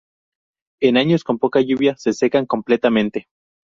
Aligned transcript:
En 0.81 0.97
años 0.97 1.23
con 1.23 1.37
poca 1.37 1.61
lluvia, 1.61 1.95
se 1.95 2.13
secan 2.13 2.47
completamente. 2.47 3.27